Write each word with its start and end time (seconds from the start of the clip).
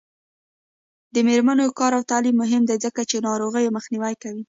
د 1.13 1.15
میرمنو 1.27 1.65
کار 1.79 1.91
او 1.97 2.03
تعلیم 2.11 2.35
مهم 2.43 2.63
دی 2.69 2.77
ځکه 2.85 3.01
چې 3.09 3.23
ناروغیو 3.27 3.75
مخنیوی 3.77 4.15
کوي. 4.23 4.39